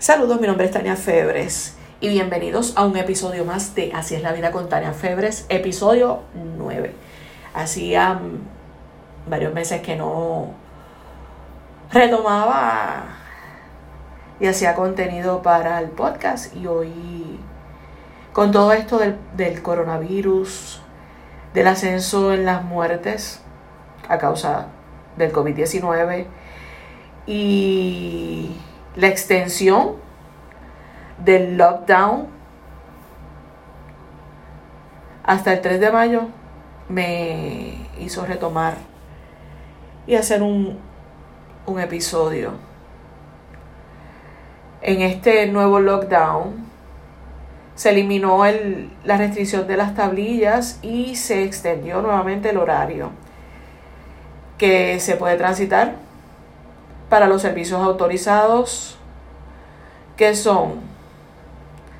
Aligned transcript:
Saludos, 0.00 0.40
mi 0.40 0.46
nombre 0.46 0.64
es 0.64 0.72
Tania 0.72 0.96
Febres 0.96 1.76
y 2.00 2.08
bienvenidos 2.08 2.72
a 2.74 2.86
un 2.86 2.96
episodio 2.96 3.44
más 3.44 3.74
de 3.74 3.92
Así 3.92 4.14
es 4.14 4.22
la 4.22 4.32
vida 4.32 4.50
con 4.50 4.66
Tania 4.70 4.94
Febres, 4.94 5.44
episodio 5.50 6.22
9. 6.56 6.94
Hacía 7.52 8.18
varios 9.28 9.52
meses 9.52 9.82
que 9.82 9.96
no 9.96 10.54
retomaba 11.92 13.08
y 14.40 14.46
hacía 14.46 14.74
contenido 14.74 15.42
para 15.42 15.78
el 15.80 15.90
podcast 15.90 16.56
y 16.56 16.66
hoy 16.66 17.38
con 18.32 18.52
todo 18.52 18.72
esto 18.72 18.96
del, 18.96 19.18
del 19.36 19.60
coronavirus, 19.60 20.80
del 21.52 21.66
ascenso 21.66 22.32
en 22.32 22.46
las 22.46 22.64
muertes 22.64 23.42
a 24.08 24.16
causa 24.16 24.68
del 25.18 25.30
COVID-19 25.30 26.24
y 27.26 28.56
la 28.96 29.06
extensión 29.08 29.96
del 31.18 31.56
lockdown 31.56 32.26
hasta 35.22 35.52
el 35.52 35.60
3 35.60 35.80
de 35.80 35.92
mayo 35.92 36.22
me 36.88 37.86
hizo 37.98 38.24
retomar 38.26 38.74
y 40.06 40.16
hacer 40.16 40.42
un, 40.42 40.78
un 41.66 41.80
episodio. 41.80 42.54
En 44.82 45.02
este 45.02 45.46
nuevo 45.46 45.78
lockdown 45.78 46.66
se 47.74 47.90
eliminó 47.90 48.44
el, 48.44 48.90
la 49.04 49.16
restricción 49.16 49.66
de 49.66 49.76
las 49.76 49.94
tablillas 49.94 50.78
y 50.82 51.16
se 51.16 51.44
extendió 51.44 52.02
nuevamente 52.02 52.50
el 52.50 52.56
horario 52.56 53.10
que 54.58 55.00
se 55.00 55.16
puede 55.16 55.36
transitar 55.36 55.94
para 57.10 57.26
los 57.26 57.42
servicios 57.42 57.82
autorizados, 57.82 58.96
que 60.16 60.34
son 60.34 60.80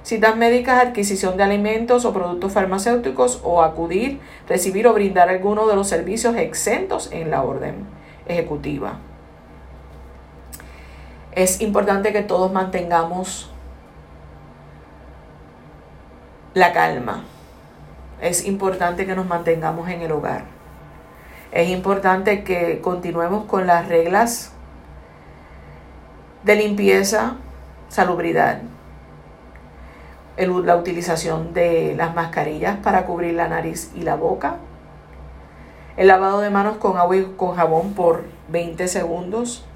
citas 0.04 0.36
médicas, 0.36 0.80
adquisición 0.80 1.36
de 1.36 1.42
alimentos 1.42 2.04
o 2.04 2.12
productos 2.12 2.52
farmacéuticos 2.52 3.40
o 3.42 3.62
acudir, 3.62 4.20
recibir 4.48 4.86
o 4.86 4.94
brindar 4.94 5.28
alguno 5.28 5.66
de 5.66 5.74
los 5.74 5.88
servicios 5.88 6.36
exentos 6.36 7.10
en 7.12 7.30
la 7.30 7.42
orden 7.42 7.86
ejecutiva. 8.26 8.98
Es 11.32 11.60
importante 11.60 12.12
que 12.12 12.22
todos 12.22 12.52
mantengamos 12.52 13.50
la 16.54 16.72
calma. 16.72 17.24
Es 18.20 18.46
importante 18.46 19.06
que 19.06 19.14
nos 19.14 19.26
mantengamos 19.26 19.88
en 19.88 20.02
el 20.02 20.12
hogar. 20.12 20.44
Es 21.52 21.68
importante 21.68 22.44
que 22.44 22.80
continuemos 22.80 23.46
con 23.46 23.66
las 23.66 23.88
reglas 23.88 24.52
de 26.42 26.56
limpieza, 26.56 27.36
salubridad, 27.88 28.62
la 30.36 30.76
utilización 30.76 31.52
de 31.52 31.94
las 31.96 32.14
mascarillas 32.14 32.78
para 32.78 33.04
cubrir 33.04 33.34
la 33.34 33.48
nariz 33.48 33.92
y 33.94 34.02
la 34.02 34.16
boca, 34.16 34.56
el 35.96 36.06
lavado 36.06 36.40
de 36.40 36.48
manos 36.48 36.78
con 36.78 36.96
agua 36.96 37.16
y 37.16 37.24
con 37.36 37.54
jabón 37.54 37.92
por 37.92 38.24
20 38.48 38.88
segundos, 38.88 39.66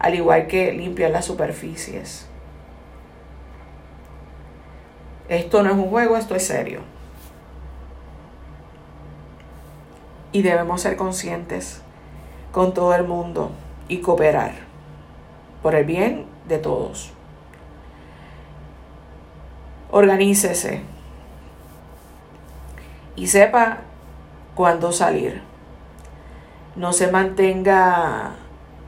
al 0.00 0.14
igual 0.14 0.48
que 0.48 0.72
limpiar 0.72 1.12
las 1.12 1.26
superficies. 1.26 2.26
Esto 5.28 5.62
no 5.62 5.70
es 5.70 5.76
un 5.76 5.90
juego, 5.90 6.16
esto 6.16 6.34
es 6.34 6.44
serio. 6.44 6.80
Y 10.32 10.42
debemos 10.42 10.80
ser 10.80 10.96
conscientes 10.96 11.82
con 12.50 12.74
todo 12.74 12.94
el 12.96 13.04
mundo 13.04 13.52
y 13.86 13.98
cooperar 13.98 14.69
por 15.62 15.74
el 15.74 15.84
bien 15.84 16.26
de 16.48 16.58
todos. 16.58 17.12
Organícese 19.90 20.82
y 23.16 23.26
sepa 23.26 23.78
cuándo 24.54 24.92
salir. 24.92 25.42
No 26.76 26.92
se 26.92 27.10
mantenga 27.10 28.32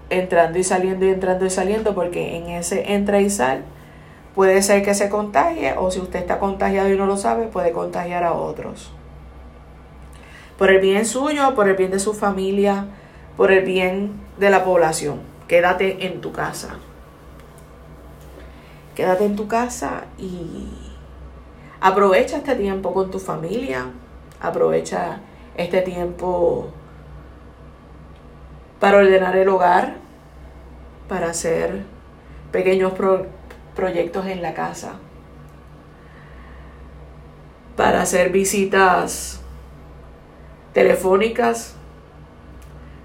entrando 0.08 0.58
y 0.58 0.64
saliendo 0.64 1.06
y 1.06 1.10
entrando 1.10 1.44
y 1.44 1.50
saliendo 1.50 1.94
porque 1.94 2.36
en 2.36 2.48
ese 2.50 2.92
entra 2.92 3.20
y 3.20 3.30
sal 3.30 3.64
puede 4.34 4.62
ser 4.62 4.82
que 4.82 4.94
se 4.94 5.08
contagie 5.08 5.74
o 5.76 5.90
si 5.90 6.00
usted 6.00 6.20
está 6.20 6.38
contagiado 6.38 6.88
y 6.90 6.96
no 6.96 7.06
lo 7.06 7.16
sabe 7.16 7.46
puede 7.46 7.72
contagiar 7.72 8.22
a 8.24 8.32
otros. 8.32 8.92
Por 10.56 10.70
el 10.70 10.80
bien 10.80 11.04
suyo, 11.04 11.54
por 11.54 11.68
el 11.68 11.76
bien 11.76 11.90
de 11.90 11.98
su 11.98 12.14
familia, 12.14 12.86
por 13.36 13.50
el 13.50 13.64
bien 13.64 14.12
de 14.38 14.50
la 14.50 14.64
población 14.64 15.31
quédate 15.52 16.06
en 16.06 16.22
tu 16.22 16.32
casa. 16.32 16.78
Quédate 18.94 19.26
en 19.26 19.36
tu 19.36 19.48
casa 19.48 20.04
y 20.16 20.66
aprovecha 21.78 22.38
este 22.38 22.54
tiempo 22.54 22.94
con 22.94 23.10
tu 23.10 23.18
familia, 23.18 23.90
aprovecha 24.40 25.20
este 25.54 25.82
tiempo 25.82 26.70
para 28.80 28.96
ordenar 28.96 29.36
el 29.36 29.50
hogar, 29.50 29.96
para 31.06 31.28
hacer 31.28 31.82
pequeños 32.50 32.94
proyectos 33.76 34.24
en 34.28 34.40
la 34.40 34.54
casa, 34.54 34.94
para 37.76 38.00
hacer 38.00 38.32
visitas 38.32 39.42
telefónicas, 40.72 41.74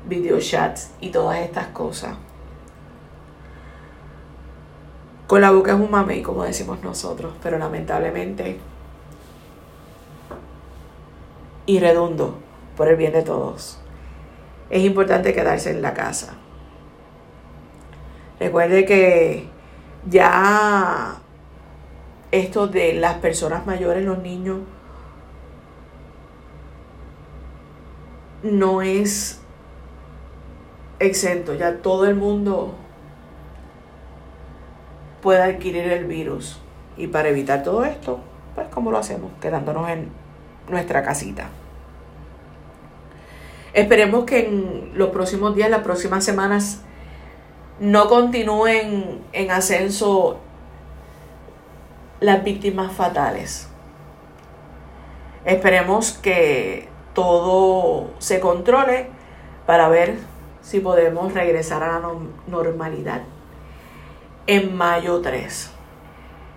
videochats 0.08 0.92
y 1.02 1.10
todas 1.10 1.40
estas 1.40 1.68
cosas. 1.68 2.16
Con 5.28 5.42
la 5.42 5.52
boca 5.52 5.74
es 5.74 5.80
un 5.80 5.92
mamey, 5.92 6.22
como 6.22 6.46
decimos 6.46 6.82
nosotros, 6.82 7.34
pero 7.44 7.58
lamentablemente 7.58 8.60
y 11.66 11.80
redundo 11.80 12.40
por 12.78 12.88
el 12.88 12.96
bien 12.96 13.12
de 13.12 13.24
todos. 13.24 13.78
Es 14.70 14.84
importante 14.84 15.34
quedarse 15.34 15.72
en 15.72 15.82
la 15.82 15.94
casa. 15.94 16.36
Recuerde 18.40 18.86
que 18.86 19.50
ya 20.10 21.18
esto 22.32 22.68
de 22.68 22.94
las 22.94 23.16
personas 23.16 23.66
mayores, 23.66 24.06
los 24.06 24.20
niños, 24.20 24.60
no 28.44 28.82
es 28.82 29.42
exento. 31.00 31.54
Ya 31.54 31.80
todo 31.80 32.06
el 32.06 32.16
mundo 32.16 32.76
pueda 35.28 35.44
adquirir 35.44 35.92
el 35.92 36.06
virus. 36.06 36.58
Y 36.96 37.08
para 37.08 37.28
evitar 37.28 37.62
todo 37.62 37.84
esto, 37.84 38.22
pues 38.56 38.70
¿cómo 38.70 38.92
lo 38.92 38.98
hacemos? 38.98 39.30
Quedándonos 39.42 39.90
en 39.90 40.10
nuestra 40.70 41.04
casita. 41.04 41.50
Esperemos 43.74 44.24
que 44.24 44.48
en 44.48 44.92
los 44.94 45.10
próximos 45.10 45.54
días, 45.54 45.70
las 45.70 45.82
próximas 45.82 46.24
semanas, 46.24 46.80
no 47.82 48.08
continúen 48.08 49.20
en 49.34 49.52
ascenso 49.52 50.40
las 52.22 52.42
víctimas 52.46 52.94
fatales. 52.94 53.68
Esperemos 55.44 56.14
que 56.14 56.88
todo 57.14 58.12
se 58.20 58.40
controle 58.40 59.08
para 59.66 59.90
ver 59.90 60.20
si 60.62 60.80
podemos 60.80 61.34
regresar 61.34 61.84
a 61.84 62.00
la 62.00 62.14
normalidad 62.48 63.24
en 64.48 64.76
mayo 64.76 65.22
3. 65.22 65.72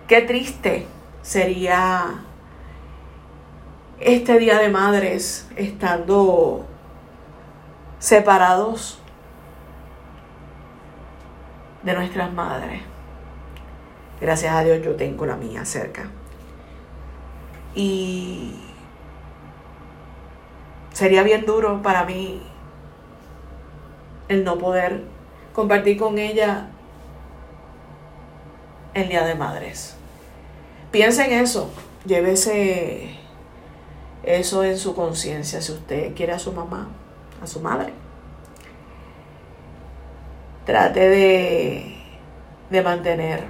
Qué 0.07 0.21
triste 0.21 0.87
sería 1.21 2.23
este 3.99 4.39
Día 4.39 4.57
de 4.57 4.69
Madres 4.69 5.47
estando 5.55 6.65
separados 7.99 8.99
de 11.83 11.93
nuestras 11.93 12.33
madres. 12.33 12.81
Gracias 14.19 14.53
a 14.53 14.63
Dios 14.63 14.81
yo 14.83 14.95
tengo 14.95 15.25
la 15.25 15.35
mía 15.35 15.65
cerca. 15.65 16.09
Y 17.75 18.55
sería 20.93 21.23
bien 21.23 21.45
duro 21.45 21.81
para 21.81 22.05
mí 22.05 22.41
el 24.27 24.43
no 24.43 24.57
poder 24.57 25.03
compartir 25.53 25.97
con 25.97 26.17
ella 26.17 26.69
el 28.93 29.09
Día 29.09 29.25
de 29.25 29.35
Madres. 29.35 29.95
Piensa 30.91 31.25
en 31.25 31.33
eso, 31.33 31.71
llévese 32.05 33.15
eso 34.23 34.63
en 34.63 34.77
su 34.77 34.93
conciencia 34.93 35.61
si 35.61 35.71
usted 35.71 36.13
quiere 36.15 36.33
a 36.33 36.39
su 36.39 36.51
mamá, 36.51 36.89
a 37.41 37.47
su 37.47 37.59
madre. 37.61 37.93
Trate 40.65 41.09
de, 41.09 41.95
de 42.69 42.81
mantener 42.83 43.45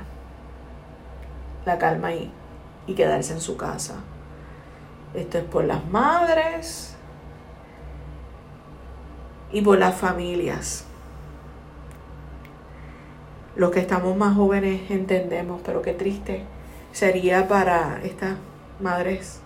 la 1.65 1.77
calma 1.77 2.13
y, 2.13 2.31
y 2.87 2.93
quedarse 2.93 3.33
en 3.33 3.41
su 3.41 3.57
casa. 3.57 3.95
Esto 5.13 5.39
es 5.39 5.43
por 5.43 5.65
las 5.65 5.85
madres 5.87 6.95
y 9.51 9.61
por 9.61 9.77
las 9.77 9.95
familias. 9.95 10.85
Los 13.55 13.71
que 13.71 13.79
estamos 13.79 14.15
más 14.15 14.35
jóvenes 14.35 14.89
entendemos, 14.89 15.61
pero 15.65 15.81
qué 15.81 15.93
triste 15.93 16.43
sería 16.93 17.47
para 17.47 18.01
estas 18.03 18.37
madres 18.79 19.41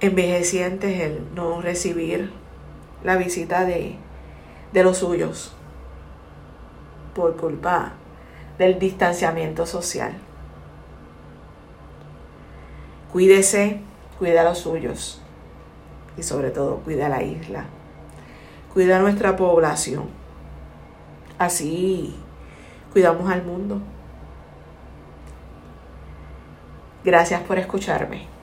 envejecientes 0.00 1.00
el 1.00 1.34
no 1.34 1.60
recibir 1.60 2.30
la 3.02 3.16
visita 3.16 3.64
de, 3.64 3.96
de 4.72 4.84
los 4.84 4.98
suyos 4.98 5.52
por 7.14 7.36
culpa 7.36 7.92
del 8.58 8.78
distanciamiento 8.78 9.66
social. 9.66 10.12
Cuídese, 13.12 13.80
cuida 14.18 14.42
a 14.42 14.44
los 14.44 14.58
suyos 14.58 15.20
y 16.16 16.22
sobre 16.22 16.50
todo 16.50 16.76
cuida 16.78 17.06
a 17.06 17.08
la 17.08 17.22
isla, 17.22 17.64
cuida 18.78 18.98
a 18.98 19.00
nuestra 19.00 19.34
población. 19.34 20.04
Así 21.36 22.14
cuidamos 22.92 23.28
al 23.28 23.42
mundo. 23.42 23.80
Gracias 27.04 27.40
por 27.40 27.58
escucharme. 27.58 28.37